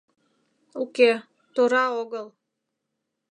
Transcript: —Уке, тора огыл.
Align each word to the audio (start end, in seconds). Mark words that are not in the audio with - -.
—Уке, 0.81 1.11
тора 1.53 1.85
огыл. 2.01 2.27